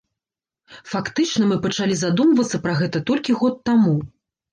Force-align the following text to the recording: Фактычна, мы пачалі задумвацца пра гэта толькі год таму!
Фактычна, 0.93 1.43
мы 1.51 1.57
пачалі 1.65 1.97
задумвацца 1.99 2.61
пра 2.65 2.73
гэта 2.81 3.03
толькі 3.11 3.37
год 3.43 3.55
таму! 3.71 3.93